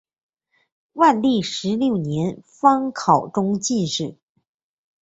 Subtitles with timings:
[0.93, 4.17] 万历十六年方考中进士。